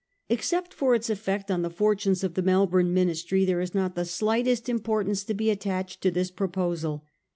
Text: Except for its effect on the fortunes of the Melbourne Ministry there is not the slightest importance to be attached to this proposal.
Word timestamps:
Except 0.29 0.73
for 0.73 0.95
its 0.95 1.11
effect 1.11 1.51
on 1.51 1.61
the 1.61 1.69
fortunes 1.69 2.23
of 2.23 2.33
the 2.33 2.41
Melbourne 2.41 2.91
Ministry 2.91 3.45
there 3.45 3.61
is 3.61 3.75
not 3.75 3.93
the 3.93 4.03
slightest 4.03 4.67
importance 4.67 5.23
to 5.25 5.35
be 5.35 5.51
attached 5.51 6.01
to 6.01 6.09
this 6.09 6.31
proposal. 6.31 7.05